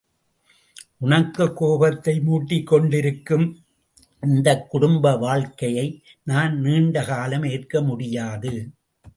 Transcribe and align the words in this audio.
உனக்குக் 0.97 1.57
கோபத்தை 1.57 2.19
மூட்டிக் 2.19 2.67
கொண்டிருக்கும் 2.67 3.63
இந்தக் 4.21 4.69
குடும்ப 4.69 5.17
வாழ்க்கையை, 5.17 6.03
நான் 6.23 6.59
நீண்ட 6.59 7.03
காலம் 7.03 7.43
ஏற்க 7.43 7.81
முடியாது. 7.81 8.71